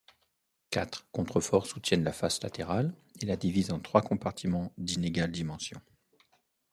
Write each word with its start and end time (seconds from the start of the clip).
Quatre 0.71 1.05
contre-forts 1.11 1.67
soutiennent 1.67 2.03
la 2.03 2.11
face 2.11 2.41
latérale 2.41 2.95
et 3.21 3.27
la 3.27 3.37
divisent 3.37 3.69
en 3.71 3.79
trois 3.79 4.01
compartiments 4.01 4.73
d'inégales 4.79 5.31
dimensions. 5.31 5.79